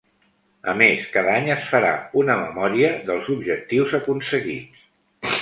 [0.71, 1.91] A més, cada any es farà
[2.23, 4.91] una memòria dels objectius aconseguits.